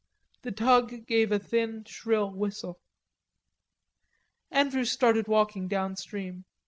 [0.41, 2.81] The tug gave a thin shrill whistle.
[4.49, 6.45] Andrews started walking downstream.